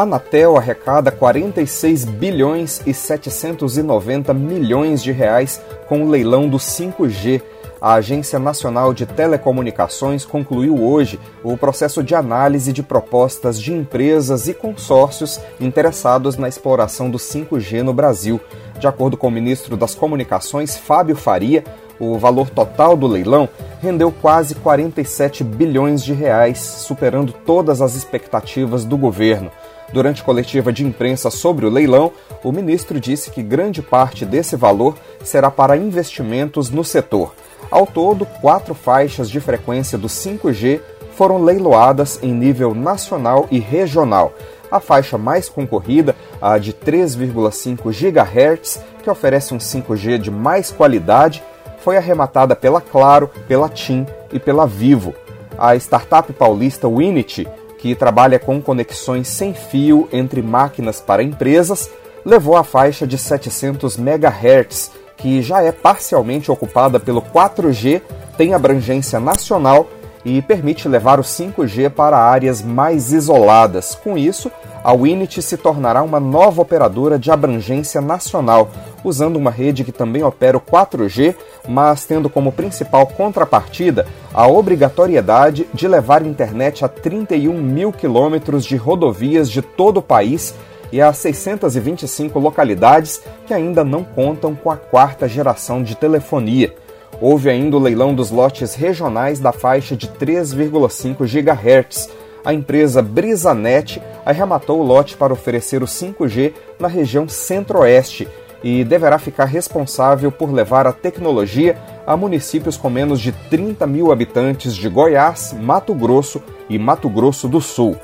[0.00, 7.42] Anatel arrecada 46 bilhões e 790 milhões de reais com o leilão do 5G.
[7.78, 14.48] A Agência Nacional de Telecomunicações concluiu hoje o processo de análise de propostas de empresas
[14.48, 18.40] e consórcios interessados na exploração do 5G no Brasil.
[18.78, 21.62] De acordo com o ministro das Comunicações, Fábio Faria,
[21.98, 23.46] o valor total do leilão
[23.82, 29.50] rendeu quase 47 bilhões de reais, superando todas as expectativas do governo.
[29.92, 32.12] Durante coletiva de imprensa sobre o leilão,
[32.44, 37.34] o ministro disse que grande parte desse valor será para investimentos no setor.
[37.70, 40.80] Ao todo, quatro faixas de frequência do 5G
[41.14, 44.32] foram leiloadas em nível nacional e regional.
[44.70, 51.42] A faixa mais concorrida, a de 3,5 GHz, que oferece um 5G de mais qualidade,
[51.80, 55.14] foi arrematada pela Claro, pela TIM e pela Vivo.
[55.58, 57.46] A startup paulista Winity
[57.80, 61.90] que trabalha com conexões sem fio entre máquinas para empresas,
[62.24, 68.02] levou a faixa de 700 MHz, que já é parcialmente ocupada pelo 4G,
[68.36, 69.88] tem abrangência nacional
[70.24, 73.94] e permite levar o 5G para áreas mais isoladas.
[73.94, 74.50] Com isso,
[74.82, 78.70] a Winit se tornará uma nova operadora de abrangência nacional,
[79.04, 81.34] usando uma rede que também opera o 4G,
[81.68, 88.76] mas tendo como principal contrapartida a obrigatoriedade de levar internet a 31 mil quilômetros de
[88.76, 90.54] rodovias de todo o país
[90.92, 96.74] e a 625 localidades que ainda não contam com a quarta geração de telefonia.
[97.20, 102.08] Houve ainda o leilão dos lotes regionais da faixa de 3,5 GHz
[102.44, 108.28] a empresa Brisanet arrematou o lote para oferecer o 5G na região centro-oeste
[108.62, 114.12] e deverá ficar responsável por levar a tecnologia a municípios com menos de 30 mil
[114.12, 117.96] habitantes de Goiás, Mato Grosso e Mato Grosso do Sul.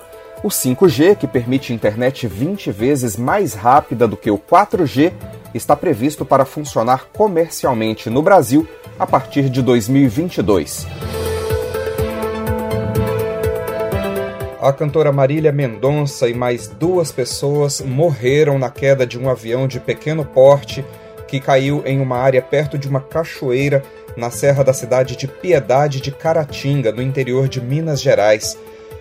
[0.42, 5.12] O 5G, que permite internet 20 vezes mais rápida do que o 4G,
[5.54, 8.66] está previsto para funcionar comercialmente no Brasil
[8.98, 10.86] a partir de 2022.
[14.68, 19.78] A cantora Marília Mendonça e mais duas pessoas morreram na queda de um avião de
[19.78, 20.84] pequeno porte
[21.28, 23.84] que caiu em uma área perto de uma cachoeira
[24.16, 28.58] na serra da cidade de Piedade de Caratinga, no interior de Minas Gerais.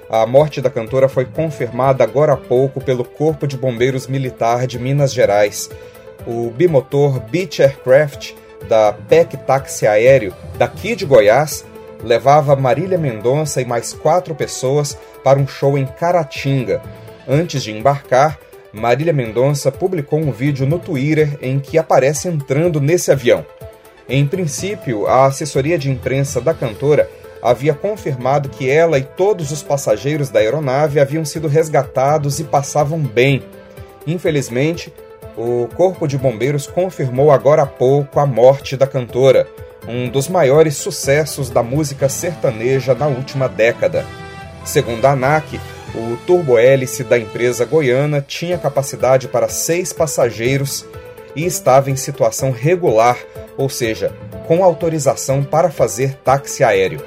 [0.08, 4.78] A morte da cantora foi confirmada agora há pouco pelo Corpo de Bombeiros Militar de
[4.78, 5.70] Minas Gerais.
[6.28, 8.34] O bimotor Beach Aircraft
[8.70, 11.66] da PEC Táxi Aéreo daqui de Goiás
[12.06, 16.82] levava Marília Mendonça e mais quatro pessoas para um show em Caratinga.
[17.28, 18.40] Antes de embarcar,
[18.72, 23.44] Marília Mendonça publicou um vídeo no Twitter em que aparece entrando nesse avião.
[24.08, 27.10] Em princípio, a assessoria de imprensa da cantora
[27.42, 33.00] havia confirmado que ela e todos os passageiros da aeronave haviam sido resgatados e passavam
[33.00, 33.44] bem.
[34.06, 34.94] Infelizmente,
[35.36, 39.48] o Corpo de Bombeiros confirmou agora há pouco a morte da cantora,
[39.88, 44.06] um dos maiores sucessos da música sertaneja na última década.
[44.64, 45.60] Segundo a ANAC,
[45.94, 50.86] o turbohélice da empresa goiana tinha capacidade para seis passageiros
[51.36, 53.18] e estava em situação regular,
[53.58, 54.14] ou seja,
[54.48, 57.02] com autorização para fazer táxi aéreo.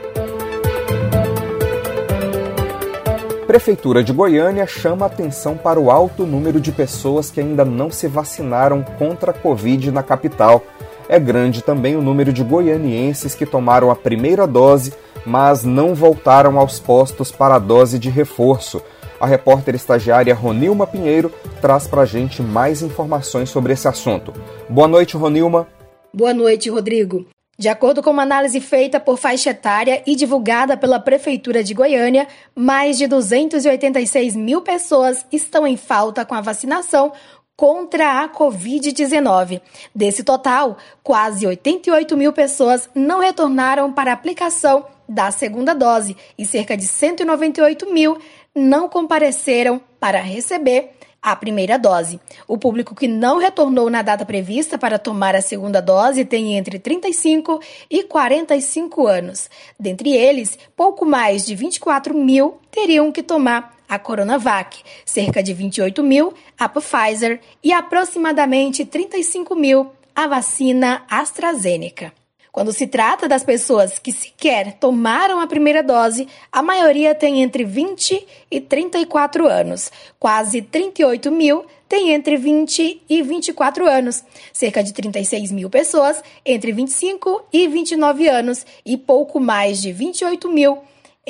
[3.47, 8.07] Prefeitura de Goiânia chama atenção para o alto número de pessoas que ainda não se
[8.07, 10.63] vacinaram contra a Covid na capital.
[11.09, 14.93] É grande também o número de goianienses que tomaram a primeira dose
[15.29, 18.83] mas não voltaram aos postos para a dose de reforço.
[19.21, 24.33] A repórter estagiária Ronilma Pinheiro traz para a gente mais informações sobre esse assunto.
[24.69, 25.67] Boa noite, Ronilma.
[26.15, 27.27] Boa noite, Rodrigo.
[27.59, 32.29] De acordo com uma análise feita por faixa etária e divulgada pela Prefeitura de Goiânia,
[32.55, 37.13] mais de 286 mil pessoas estão em falta com a vacinação
[37.59, 39.61] contra a Covid-19.
[39.93, 46.47] Desse total, quase 88 mil pessoas não retornaram para a aplicação da segunda dose e
[46.47, 48.17] cerca de 198 mil
[48.55, 52.21] não compareceram para receber a primeira dose.
[52.47, 56.79] O público que não retornou na data prevista para tomar a segunda dose tem entre
[56.79, 59.51] 35 e 45 anos.
[59.81, 66.03] Dentre eles, pouco mais de 24 mil teriam que tomar a Coronavac, cerca de 28
[66.03, 72.13] mil a Pfizer e aproximadamente 35 mil a vacina AstraZeneca.
[72.51, 77.65] Quando se trata das pessoas que sequer tomaram a primeira dose, a maioria tem entre
[77.65, 79.93] 20 e 34 anos.
[80.19, 84.25] Quase 38 mil têm entre 20 e 24 anos.
[84.53, 88.67] Cerca de 36 mil pessoas entre 25 e 29 anos.
[88.85, 90.79] E pouco mais de 28 mil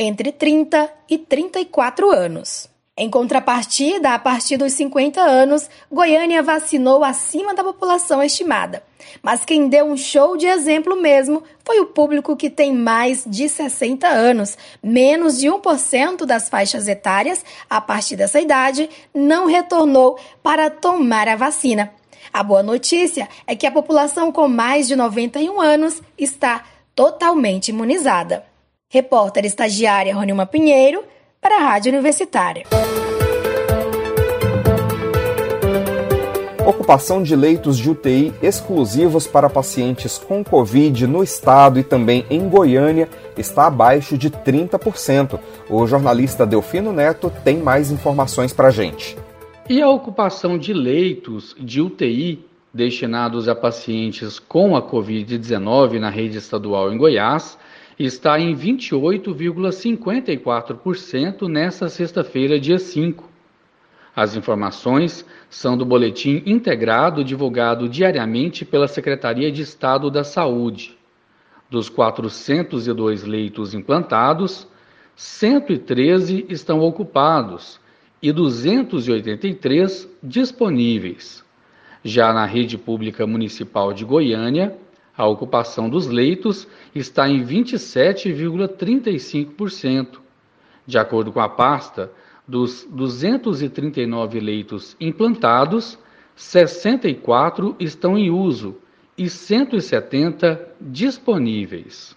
[0.00, 2.70] entre 30 e 34 anos.
[2.96, 8.82] Em contrapartida, a partir dos 50 anos, Goiânia vacinou acima da população estimada.
[9.20, 13.48] Mas quem deu um show de exemplo mesmo foi o público que tem mais de
[13.48, 14.56] 60 anos.
[14.80, 21.34] Menos de 1% das faixas etárias, a partir dessa idade, não retornou para tomar a
[21.34, 21.92] vacina.
[22.32, 26.64] A boa notícia é que a população com mais de 91 anos está
[26.94, 28.44] totalmente imunizada.
[28.90, 31.04] Repórter estagiária Ronilma Pinheiro,
[31.42, 32.64] para a Rádio Universitária.
[36.66, 42.48] Ocupação de leitos de UTI exclusivos para pacientes com Covid no estado e também em
[42.48, 45.38] Goiânia está abaixo de 30%.
[45.68, 49.18] O jornalista Delfino Neto tem mais informações para a gente.
[49.68, 52.42] E a ocupação de leitos de UTI
[52.72, 57.58] destinados a pacientes com a Covid-19 na rede estadual em Goiás
[57.98, 63.26] está em 28,54% nesta sexta-feira, dia 5.
[64.14, 70.96] As informações são do boletim integrado divulgado diariamente pela Secretaria de Estado da Saúde.
[71.70, 74.66] Dos 402 leitos implantados,
[75.14, 77.78] 113 estão ocupados
[78.22, 81.44] e 283 disponíveis.
[82.02, 84.76] Já na rede pública municipal de Goiânia,
[85.18, 90.20] a ocupação dos leitos está em 27,35%.
[90.86, 92.12] De acordo com a pasta,
[92.46, 95.98] dos 239 leitos implantados,
[96.36, 98.76] 64 estão em uso
[99.18, 102.16] e 170 disponíveis.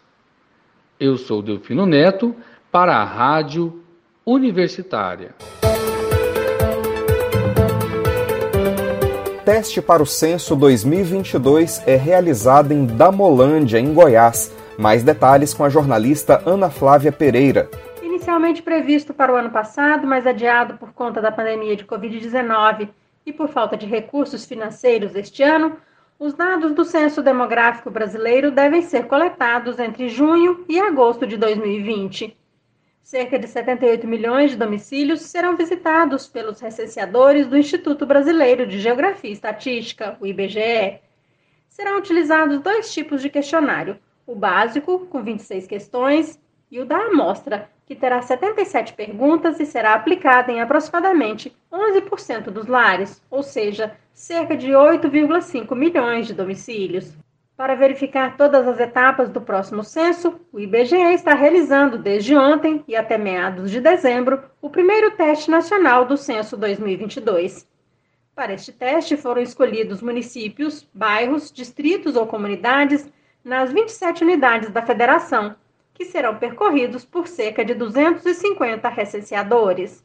[0.99, 2.35] Eu sou Delfino Neto
[2.71, 3.81] para a Rádio
[4.23, 5.33] Universitária.
[9.45, 14.55] Teste para o censo 2022 é realizado em Damolândia, em Goiás.
[14.77, 17.69] Mais detalhes com a jornalista Ana Flávia Pereira.
[18.01, 22.89] Inicialmente previsto para o ano passado, mas adiado por conta da pandemia de Covid-19
[23.25, 25.75] e por falta de recursos financeiros este ano,
[26.19, 32.37] os dados do Censo Demográfico Brasileiro devem ser coletados entre junho e agosto de 2020.
[33.11, 39.29] Cerca de 78 milhões de domicílios serão visitados pelos recenseadores do Instituto Brasileiro de Geografia
[39.29, 41.01] e Estatística, o IBGE.
[41.67, 46.39] Serão utilizados dois tipos de questionário: o básico, com 26 questões,
[46.71, 52.65] e o da amostra, que terá 77 perguntas e será aplicado em aproximadamente 11% dos
[52.65, 57.13] lares, ou seja, cerca de 8,5 milhões de domicílios.
[57.61, 62.95] Para verificar todas as etapas do próximo censo, o IBGE está realizando desde ontem e
[62.95, 67.69] até meados de dezembro o primeiro teste nacional do censo 2022.
[68.33, 73.07] Para este teste foram escolhidos municípios, bairros, distritos ou comunidades
[73.43, 75.55] nas 27 unidades da federação,
[75.93, 80.03] que serão percorridos por cerca de 250 recenseadores.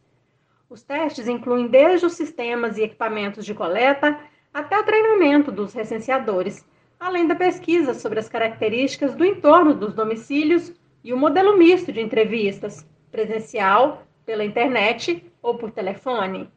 [0.68, 4.14] Os testes incluem desde os sistemas e equipamentos de coleta
[4.52, 6.62] até o treinamento dos recenseadores
[6.98, 10.72] além da pesquisa sobre as características do entorno dos domicílios
[11.04, 16.50] e o modelo misto de entrevistas, presencial, pela internet ou por telefone.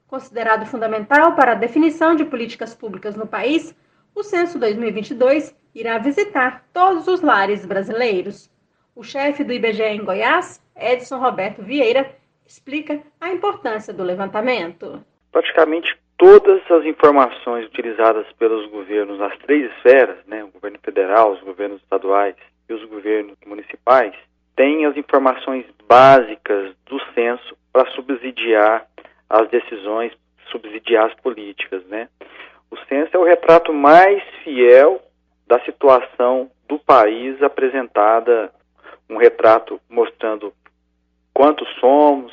[0.07, 3.75] Considerado fundamental para a definição de políticas públicas no país,
[4.15, 8.51] o censo 2022 irá visitar todos os lares brasileiros.
[8.95, 12.15] O chefe do IBGE em Goiás, Edson Roberto Vieira,
[12.47, 15.05] explica a importância do levantamento.
[15.31, 21.43] Praticamente todas as informações utilizadas pelos governos nas três esferas, né, o governo federal, os
[21.43, 22.37] governos estaduais
[22.69, 24.15] e os governos municipais
[24.57, 28.87] têm as informações básicas do censo para subsidiar
[29.29, 30.13] as decisões,
[30.51, 32.09] subsidiar as políticas, né?
[32.71, 35.01] O censo é o retrato mais fiel
[35.47, 38.51] da situação do país apresentada,
[39.09, 40.53] um retrato mostrando
[41.33, 42.33] quantos somos,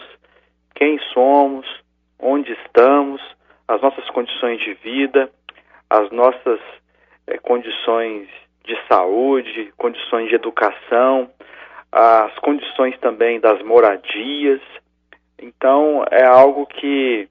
[0.74, 1.68] quem somos,
[2.18, 3.22] onde estamos,
[3.68, 5.30] as nossas condições de vida,
[5.89, 6.60] as nossas
[7.27, 8.27] é, condições
[8.63, 11.30] de saúde, condições de educação,
[11.94, 14.60] as condições também das moradias.
[15.40, 17.30] Então, é algo que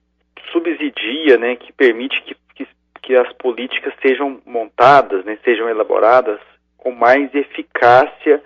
[0.51, 2.67] subsidia, né, que permite que, que,
[3.01, 6.39] que as políticas sejam montadas, né, sejam elaboradas
[6.77, 8.41] com mais eficácia,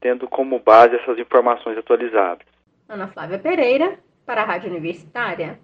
[0.00, 2.46] tendo como base essas informações atualizadas.
[2.88, 5.58] Ana Flávia Pereira, para a Rádio Universitária.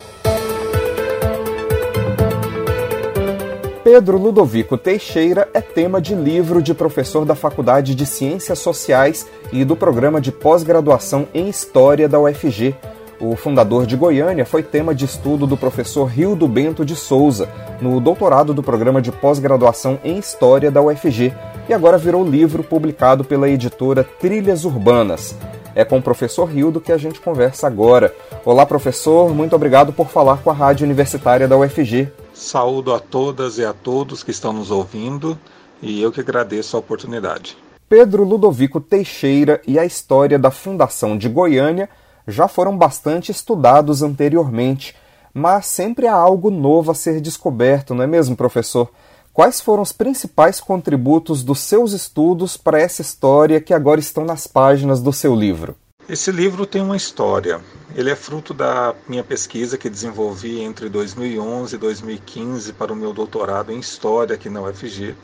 [3.84, 9.62] Pedro Ludovico Teixeira é tema de livro de professor da Faculdade de Ciências Sociais e
[9.62, 12.74] do programa de pós-graduação em História da UFG.
[13.20, 17.46] O fundador de Goiânia foi tema de estudo do professor Rildo Bento de Souza,
[17.78, 21.34] no doutorado do programa de pós-graduação em História da UFG,
[21.68, 25.36] e agora virou livro publicado pela editora Trilhas Urbanas.
[25.74, 28.14] É com o professor Rildo que a gente conversa agora.
[28.46, 32.10] Olá, professor, muito obrigado por falar com a Rádio Universitária da UFG.
[32.34, 35.38] Saúdo a todas e a todos que estão nos ouvindo
[35.80, 37.56] e eu que agradeço a oportunidade.
[37.88, 41.88] Pedro Ludovico Teixeira e a história da fundação de Goiânia
[42.26, 44.96] já foram bastante estudados anteriormente,
[45.32, 48.90] mas sempre há algo novo a ser descoberto, não é mesmo, professor?
[49.32, 54.46] Quais foram os principais contributos dos seus estudos para essa história que agora estão nas
[54.46, 55.76] páginas do seu livro?
[56.06, 57.62] Esse livro tem uma história.
[57.94, 63.10] Ele é fruto da minha pesquisa que desenvolvi entre 2011 e 2015 para o meu
[63.14, 65.14] doutorado em História aqui na UFG.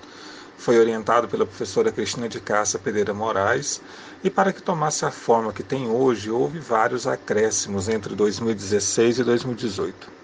[0.57, 3.83] Foi orientado pela professora Cristina de Cássia Pereira Moraes
[4.25, 9.25] e para que tomasse a forma que tem hoje, houve vários acréscimos entre 2016 e
[9.25, 10.20] 2018.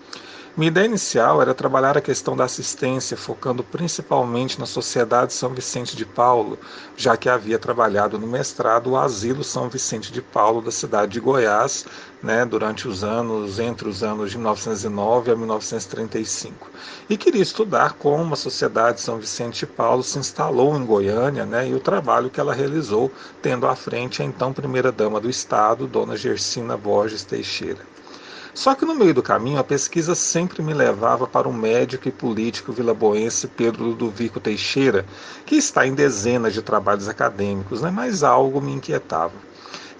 [0.56, 5.94] Minha ideia inicial era trabalhar a questão da assistência, focando principalmente na Sociedade São Vicente
[5.94, 6.58] de Paulo,
[6.96, 11.20] já que havia trabalhado no mestrado o Asilo São Vicente de Paulo da cidade de
[11.20, 11.84] Goiás,
[12.22, 16.70] né, durante os anos, entre os anos de 1909 a 1935.
[17.10, 21.68] E queria estudar como a Sociedade São Vicente de Paulo se instalou em Goiânia né,
[21.68, 26.16] e o trabalho que ela realizou, tendo à frente a então primeira-dama do Estado, Dona
[26.16, 27.95] Gersina Borges Teixeira.
[28.56, 32.10] Só que no meio do caminho, a pesquisa sempre me levava para o médico e
[32.10, 35.04] político vilaboense Pedro Ludovico Teixeira,
[35.44, 37.90] que está em dezenas de trabalhos acadêmicos, né?
[37.90, 39.45] mas algo me inquietava.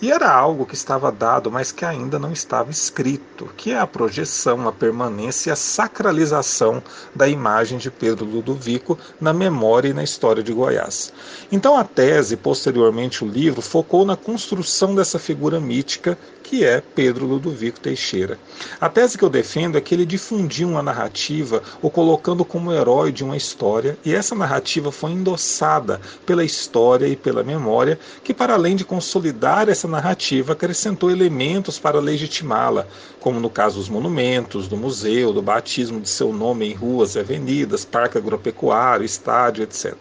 [0.01, 3.87] E era algo que estava dado, mas que ainda não estava escrito, que é a
[3.87, 6.83] projeção, a permanência e a sacralização
[7.15, 11.15] da imagem de Pedro Ludovico na memória e na história de Goiás.
[11.51, 17.27] Então a tese, posteriormente o livro, focou na construção dessa figura mítica que é Pedro
[17.27, 18.39] Ludovico Teixeira.
[18.81, 23.11] A tese que eu defendo é que ele difundiu uma narrativa, o colocando como herói
[23.11, 28.55] de uma história, e essa narrativa foi endossada pela história e pela memória, que, para
[28.55, 32.87] além de consolidar essa narrativa, acrescentou elementos para legitimá-la,
[33.21, 37.21] como no caso dos monumentos, do museu, do batismo de seu nome em ruas e
[37.21, 39.95] avenidas, parque agropecuário, estádio, etc.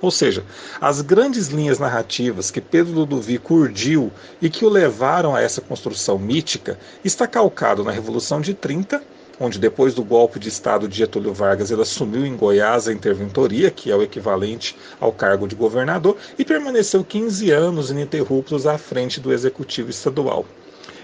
[0.00, 0.44] Ou seja,
[0.80, 6.18] as grandes linhas narrativas que Pedro Ludovico urdiu e que o levaram a essa construção
[6.18, 9.02] mítica está calcado na Revolução de 30,
[9.38, 13.70] onde depois do golpe de Estado de Getúlio Vargas ele assumiu em Goiás a interventoria,
[13.70, 19.20] que é o equivalente ao cargo de governador, e permaneceu 15 anos ininterruptos à frente
[19.20, 20.44] do executivo estadual.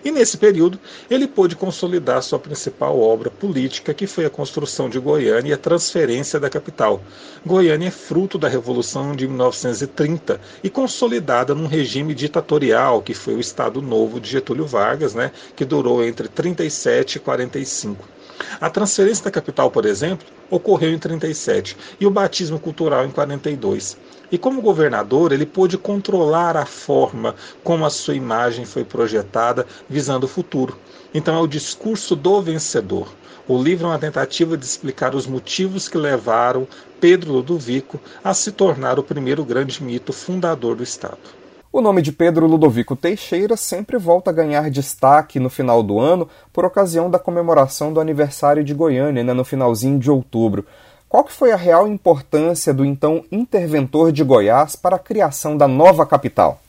[0.05, 4.99] E nesse período, ele pôde consolidar sua principal obra política, que foi a construção de
[4.99, 7.01] Goiânia e a transferência da capital.
[7.47, 13.41] Goiânia é fruto da Revolução de 1930 e consolidada num regime ditatorial, que foi o
[13.41, 18.22] Estado Novo de Getúlio Vargas, né, que durou entre 37 e 45.
[18.61, 23.97] A transferência da capital, por exemplo, ocorreu em 37 e o batismo cultural em 42.
[24.31, 30.25] E como governador, ele pôde controlar a forma como a sua imagem foi projetada, visando
[30.25, 30.79] o futuro.
[31.13, 33.09] Então é o discurso do vencedor.
[33.47, 36.67] O livro é uma tentativa de explicar os motivos que levaram
[37.01, 41.42] Pedro Ludovico a se tornar o primeiro grande mito fundador do Estado.
[41.75, 46.29] O nome de Pedro Ludovico Teixeira sempre volta a ganhar destaque no final do ano
[46.53, 50.67] por ocasião da comemoração do aniversário de Goiânia, né, no finalzinho de outubro.
[51.09, 55.67] Qual que foi a real importância do então interventor de Goiás para a criação da
[55.67, 56.61] nova capital?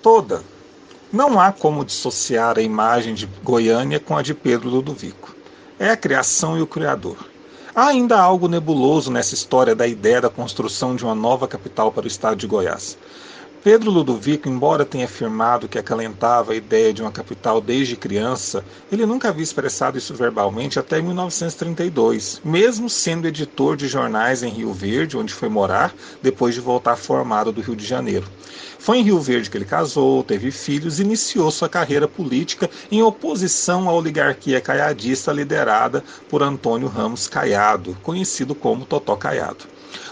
[0.00, 0.42] Toda.
[1.12, 5.34] Não há como dissociar a imagem de Goiânia com a de Pedro Ludovico.
[5.76, 7.16] É a criação e o criador.
[7.74, 12.04] Há ainda algo nebuloso nessa história da ideia da construção de uma nova capital para
[12.04, 12.96] o estado de Goiás.
[13.64, 19.06] Pedro Ludovico, embora tenha afirmado que acalentava a ideia de uma capital desde criança, ele
[19.06, 25.16] nunca havia expressado isso verbalmente até 1932, mesmo sendo editor de jornais em Rio Verde,
[25.16, 28.26] onde foi morar depois de voltar formado do Rio de Janeiro.
[28.80, 33.00] Foi em Rio Verde que ele casou, teve filhos e iniciou sua carreira política em
[33.00, 39.66] oposição à oligarquia caiadista liderada por Antônio Ramos Caiado, conhecido como Totó Caiado.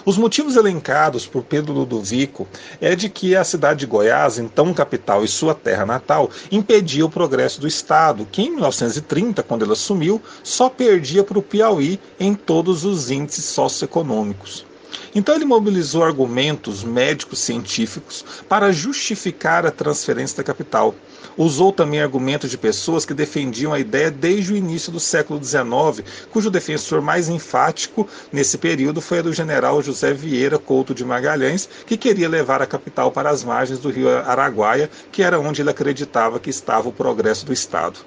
[0.05, 2.49] Os motivos elencados por Pedro Ludovico
[2.81, 7.11] é de que a cidade de Goiás, então capital e sua terra natal, impedia o
[7.11, 12.35] progresso do Estado, que em 1930, quando ele assumiu, só perdia para o Piauí em
[12.35, 14.70] todos os índices socioeconômicos.
[15.15, 20.95] Então ele mobilizou argumentos médicos científicos para justificar a transferência da capital.
[21.37, 26.05] Usou também argumentos de pessoas que defendiam a ideia desde o início do século XIX,
[26.31, 31.69] cujo defensor mais enfático nesse período foi a do general José Vieira Couto de Magalhães,
[31.87, 35.71] que queria levar a capital para as margens do rio Araguaia, que era onde ele
[35.71, 38.01] acreditava que estava o progresso do Estado.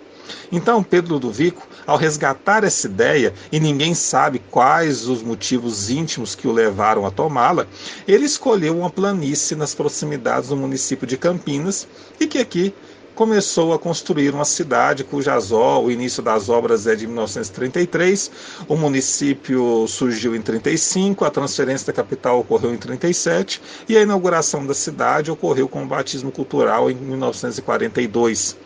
[0.51, 6.47] Então, Pedro Ludovico, ao resgatar essa ideia, e ninguém sabe quais os motivos íntimos que
[6.47, 7.67] o levaram a tomá-la,
[8.07, 11.87] ele escolheu uma planície nas proximidades do município de Campinas
[12.19, 12.73] e que aqui
[13.15, 18.31] começou a construir uma cidade cujas o início das obras é de 1933,
[18.67, 24.65] o município surgiu em 35, a transferência da capital ocorreu em 37 e a inauguração
[24.65, 28.57] da cidade ocorreu com o batismo cultural em 1942.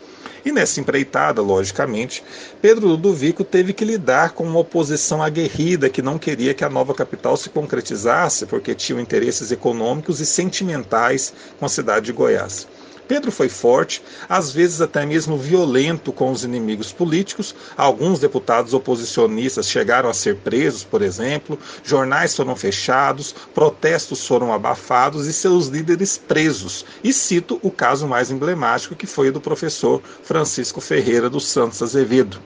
[0.44, 2.22] E nessa empreitada, logicamente,
[2.60, 6.94] Pedro Ludovico teve que lidar com uma oposição aguerrida que não queria que a nova
[6.94, 12.66] capital se concretizasse, porque tinha interesses econômicos e sentimentais com a cidade de Goiás.
[13.08, 17.54] Pedro foi forte, às vezes até mesmo violento com os inimigos políticos.
[17.74, 25.26] Alguns deputados oposicionistas chegaram a ser presos, por exemplo, jornais foram fechados, protestos foram abafados
[25.26, 26.84] e seus líderes presos.
[27.02, 31.82] E cito o caso mais emblemático, que foi o do professor Francisco Ferreira dos Santos
[31.82, 32.38] Azevedo.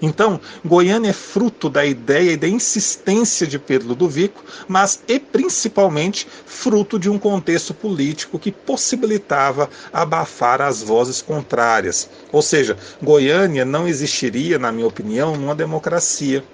[0.00, 6.26] Então, Goiânia é fruto da ideia e da insistência de Pedro Ludovico, mas e principalmente
[6.46, 12.08] fruto de um contexto político que possibilitava abafar as vozes contrárias.
[12.30, 16.44] Ou seja, Goiânia não existiria, na minha opinião, numa democracia.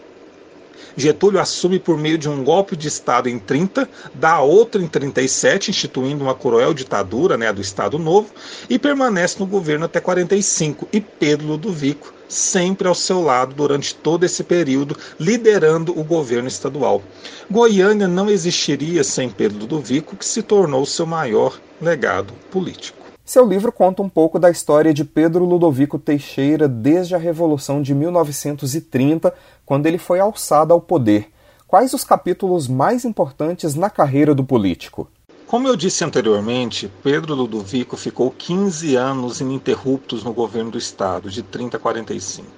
[0.96, 5.70] Getúlio assume por meio de um golpe de Estado em 30, dá outro em 37,
[5.70, 8.30] instituindo uma cruel ditadura né, do Estado Novo,
[8.68, 10.88] e permanece no governo até 45.
[10.92, 17.02] E Pedro Ludovico sempre ao seu lado durante todo esse período, liderando o governo estadual.
[17.50, 23.04] Goiânia não existiria sem Pedro Ludovico, que se tornou seu maior legado político.
[23.24, 27.94] Seu livro conta um pouco da história de Pedro Ludovico Teixeira desde a Revolução de
[27.94, 29.33] 1930,
[29.64, 31.31] quando ele foi alçado ao poder.
[31.66, 35.09] Quais os capítulos mais importantes na carreira do político?
[35.46, 41.42] Como eu disse anteriormente, Pedro Ludovico ficou 15 anos ininterruptos no governo do Estado, de
[41.42, 42.48] 30 a 45.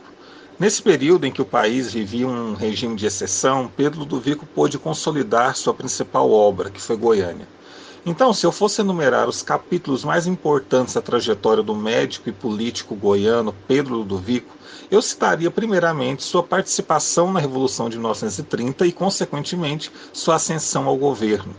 [0.58, 5.54] Nesse período em que o país vivia um regime de exceção, Pedro Ludovico pôde consolidar
[5.54, 7.46] sua principal obra, que foi Goiânia.
[8.08, 12.94] Então, se eu fosse enumerar os capítulos mais importantes da trajetória do médico e político
[12.94, 14.56] goiano Pedro Ludovico,
[14.88, 21.52] eu citaria primeiramente sua participação na Revolução de 1930 e, consequentemente, sua ascensão ao governo.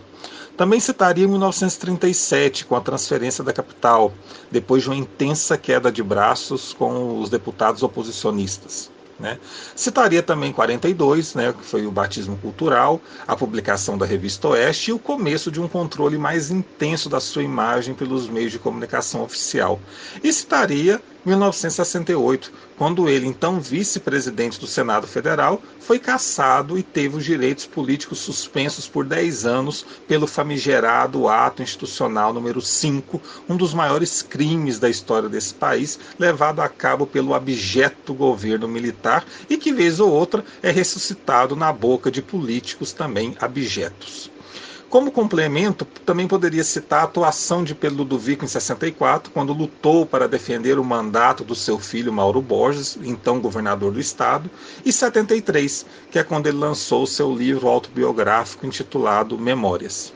[0.56, 4.14] Também citaria 1937, com a transferência da capital,
[4.50, 8.90] depois de uma intensa queda de braços com os deputados oposicionistas.
[9.20, 9.40] Né?
[9.76, 14.94] Citaria também 42, né, que foi o batismo cultural, a publicação da revista Oeste e
[14.94, 19.80] o começo de um controle mais intenso da sua imagem pelos meios de comunicação oficial.
[20.24, 27.26] E citaria 1968, quando ele, então vice-presidente do Senado Federal, foi cassado e teve os
[27.26, 34.22] direitos políticos suspensos por 10 anos pelo famigerado Ato Institucional número 5, um dos maiores
[34.22, 40.00] crimes da história desse país, levado a cabo pelo abjeto governo militar e que, vez
[40.00, 44.32] ou outra, é ressuscitado na boca de políticos também abjetos.
[44.90, 50.30] Como complemento, também poderia citar a atuação de Pedro Ludovico em 64, quando lutou para
[50.30, 54.50] defender o mandato do seu filho Mauro Borges, então governador do estado,
[54.86, 60.14] e 73, que é quando ele lançou seu livro autobiográfico intitulado Memórias.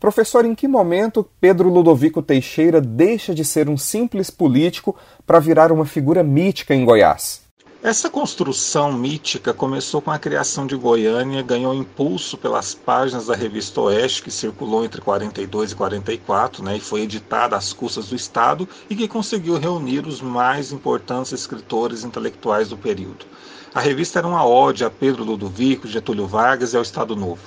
[0.00, 5.70] Professor, em que momento Pedro Ludovico Teixeira deixa de ser um simples político para virar
[5.70, 7.45] uma figura mítica em Goiás?
[7.86, 13.80] Essa construção mítica começou com a criação de Goiânia, ganhou impulso pelas páginas da revista
[13.80, 18.68] Oeste, que circulou entre 42 e 44, né, e foi editada às custas do Estado,
[18.90, 23.24] e que conseguiu reunir os mais importantes escritores intelectuais do período.
[23.72, 27.42] A revista era uma ode a Pedro Ludovico, Getúlio Vargas e ao Estado Novo.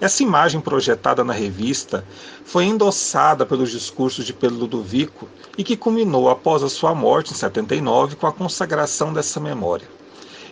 [0.00, 2.02] Essa imagem projetada na revista
[2.42, 7.36] foi endossada pelos discursos de Pedro Ludovico e que culminou após a sua morte em
[7.36, 9.86] 79 com a consagração dessa memória.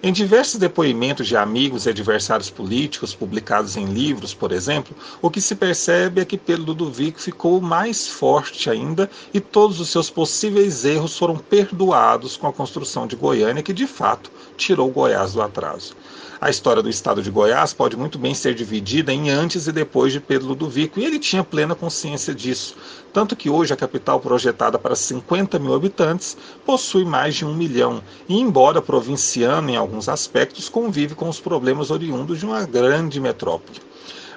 [0.03, 5.41] Em diversos depoimentos de amigos e adversários políticos publicados em livros, por exemplo, o que
[5.41, 10.85] se percebe é que Pedro Ludovico ficou mais forte ainda e todos os seus possíveis
[10.85, 15.97] erros foram perdoados com a construção de Goiânia, que de fato tirou Goiás do atraso.
[16.41, 20.13] A história do estado de Goiás pode muito bem ser dividida em antes e depois
[20.13, 22.77] de Pedro Ludovico, e ele tinha plena consciência disso.
[23.13, 28.01] Tanto que hoje a capital, projetada para 50 mil habitantes, possui mais de um milhão,
[28.29, 33.81] e embora provinciano em alguns aspectos, convive com os problemas oriundos de uma grande metrópole.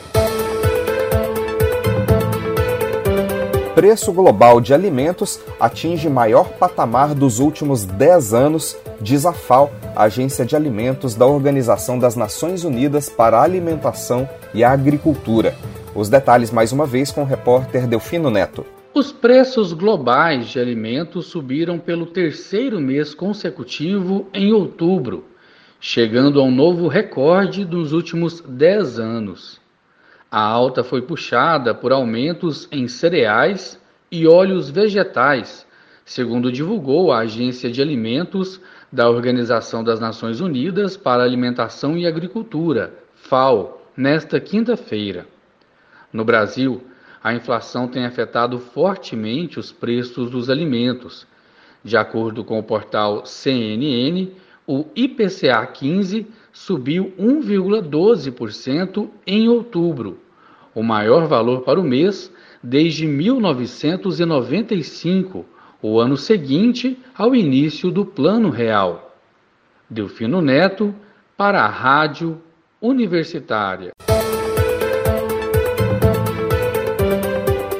[3.79, 10.45] Preço global de alimentos atinge maior patamar dos últimos 10 anos, diz a FAO, Agência
[10.45, 15.55] de Alimentos da Organização das Nações Unidas para a Alimentação e a Agricultura.
[15.95, 18.65] Os detalhes mais uma vez com o repórter Delfino Neto.
[18.93, 25.23] Os preços globais de alimentos subiram pelo terceiro mês consecutivo em outubro,
[25.79, 29.68] chegando a um novo recorde dos últimos 10 anos.
[30.31, 35.65] A alta foi puxada por aumentos em cereais e óleos vegetais,
[36.05, 38.61] segundo divulgou a Agência de Alimentos
[38.91, 45.25] da Organização das Nações Unidas para Alimentação e Agricultura, FAO, nesta quinta-feira.
[46.13, 46.83] No Brasil,
[47.23, 51.27] a inflação tem afetado fortemente os preços dos alimentos.
[51.83, 54.31] De acordo com o portal CNN,
[54.67, 56.27] o IPCA 15
[56.59, 60.19] subiu 1,12% em outubro,
[60.75, 62.29] o maior valor para o mês
[62.61, 65.45] desde 1995,
[65.81, 69.15] o ano seguinte ao início do Plano Real.
[69.89, 70.93] Delfino Neto,
[71.37, 72.41] para a Rádio
[72.81, 73.93] Universitária.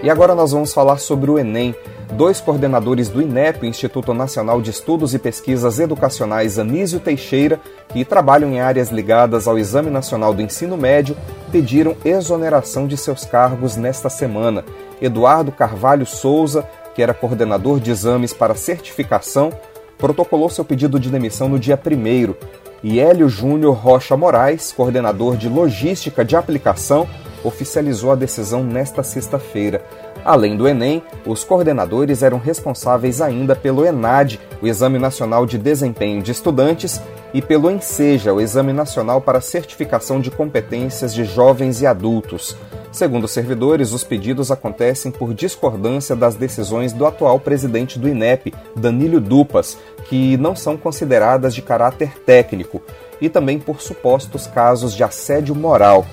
[0.02, 1.76] E agora nós vamos falar sobre o Enem
[2.12, 8.52] dois coordenadores do INEP, Instituto Nacional de Estudos e Pesquisas Educacionais Anísio Teixeira, que trabalham
[8.52, 11.16] em áreas ligadas ao Exame Nacional do Ensino Médio,
[11.52, 14.64] pediram exoneração de seus cargos nesta semana.
[15.02, 19.52] Eduardo Carvalho Souza, que era coordenador de exames para certificação,
[19.98, 22.34] protocolou seu pedido de demissão no dia 1
[22.82, 27.08] e Hélio Júnior Rocha Moraes, coordenador de logística de aplicação,
[27.44, 29.84] oficializou a decisão nesta sexta-feira.
[30.24, 36.22] Além do Enem, os coordenadores eram responsáveis ainda pelo ENAD, o Exame Nacional de Desempenho
[36.22, 37.02] de Estudantes,
[37.34, 42.56] e pelo ENSEJA, o Exame Nacional para Certificação de Competências de Jovens e Adultos.
[42.92, 48.54] Segundo os servidores, os pedidos acontecem por discordância das decisões do atual presidente do INEP,
[48.76, 52.82] Danilo Dupas, que não são consideradas de caráter técnico,
[53.22, 56.06] e também por supostos casos de assédio moral.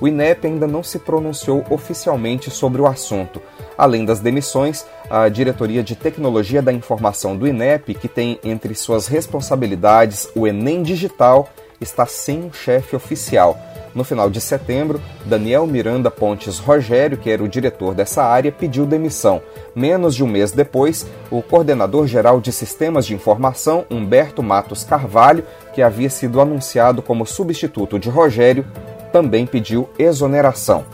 [0.00, 3.40] O INEP ainda não se pronunciou oficialmente sobre o assunto.
[3.76, 9.06] Além das demissões, a Diretoria de Tecnologia da Informação do INEP, que tem entre suas
[9.06, 11.48] responsabilidades o Enem Digital,
[11.80, 13.58] está sem um chefe oficial.
[13.94, 18.84] No final de setembro, Daniel Miranda Pontes Rogério, que era o diretor dessa área, pediu
[18.84, 19.40] demissão.
[19.74, 25.80] Menos de um mês depois, o coordenador-geral de Sistemas de Informação, Humberto Matos Carvalho, que
[25.80, 28.66] havia sido anunciado como substituto de Rogério,
[29.12, 30.84] também pediu exoneração.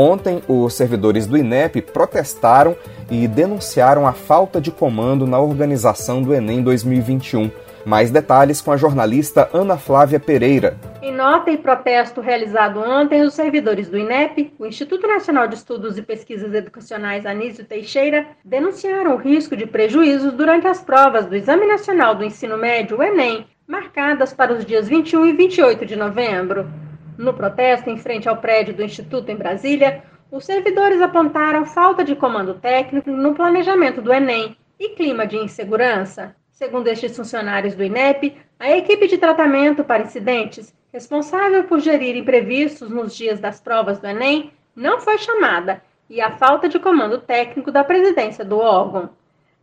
[0.00, 2.76] Ontem, os servidores do INEP protestaram
[3.10, 7.50] e denunciaram a falta de comando na organização do Enem 2021.
[7.84, 10.76] Mais detalhes com a jornalista Ana Flávia Pereira.
[11.02, 15.98] Em nota e protesto realizado ontem, os servidores do INEP, o Instituto Nacional de Estudos
[15.98, 21.66] e Pesquisas Educacionais Anísio Teixeira, denunciaram o risco de prejuízos durante as provas do Exame
[21.66, 26.87] Nacional do Ensino Médio, o Enem, marcadas para os dias 21 e 28 de novembro.
[27.18, 32.14] No protesto em frente ao prédio do Instituto em Brasília, os servidores apontaram falta de
[32.14, 36.36] comando técnico no planejamento do Enem e clima de insegurança.
[36.52, 42.88] Segundo estes funcionários do INEP, a equipe de tratamento para incidentes, responsável por gerir imprevistos
[42.88, 47.72] nos dias das provas do Enem, não foi chamada e a falta de comando técnico
[47.72, 49.10] da presidência do órgão.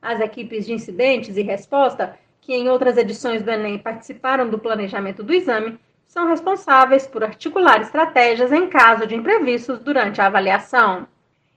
[0.02, 5.24] As equipes de incidentes e resposta, que em outras edições do Enem participaram do planejamento
[5.24, 11.08] do exame, são responsáveis por articular estratégias em caso de imprevistos durante a avaliação.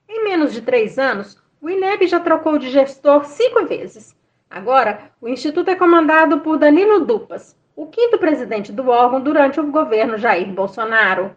[0.07, 4.17] Em menos de três anos, o INEP já trocou de gestor cinco vezes
[4.49, 9.71] Agora, o Instituto é comandado por Danilo Dupas, o quinto presidente do órgão durante o
[9.71, 11.35] governo Jair Bolsonaro.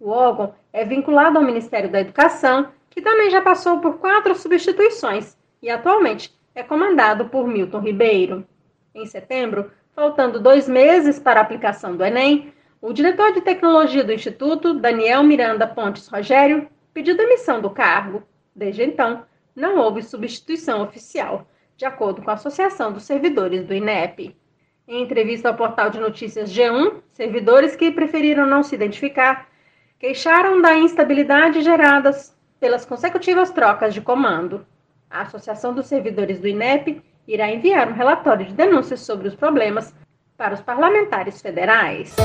[0.00, 5.36] O órgão é vinculado ao Ministério da Educação, que também já passou por quatro substituições
[5.60, 8.46] e atualmente é comandado por Milton Ribeiro.
[8.94, 14.12] Em setembro, faltando dois meses para a aplicação do Enem, o diretor de tecnologia do
[14.12, 18.22] Instituto, Daniel Miranda Pontes Rogério, pediu demissão do cargo.
[18.54, 19.24] Desde então,
[19.56, 24.36] não houve substituição oficial de acordo com a Associação dos Servidores do INEP.
[24.86, 29.48] Em entrevista ao portal de notícias G1, servidores que preferiram não se identificar
[29.98, 34.64] queixaram da instabilidade geradas pelas consecutivas trocas de comando.
[35.10, 39.94] A Associação dos Servidores do INEP irá enviar um relatório de denúncias sobre os problemas
[40.36, 42.16] para os parlamentares federais.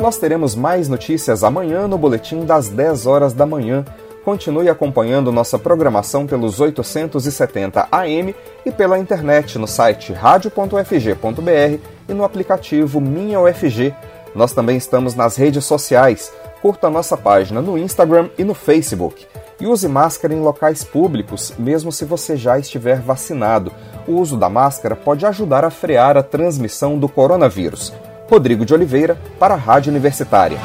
[0.00, 3.84] Nós teremos mais notícias amanhã no boletim das 10 horas da manhã.
[4.24, 8.34] Continue acompanhando nossa programação pelos 870 AM
[8.66, 13.94] e pela internet no site radio.ufg.br e no aplicativo Minha UFG.
[14.34, 16.32] Nós também estamos nas redes sociais.
[16.60, 19.26] Curta nossa página no Instagram e no Facebook.
[19.62, 23.72] E use máscara em locais públicos, mesmo se você já estiver vacinado.
[24.08, 27.92] O uso da máscara pode ajudar a frear a transmissão do coronavírus.
[28.28, 30.58] Rodrigo de Oliveira, para a Rádio Universitária.